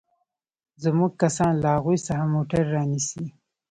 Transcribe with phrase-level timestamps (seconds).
[0.83, 3.25] زموږ کسان له هغوى څخه موټر رانيسي.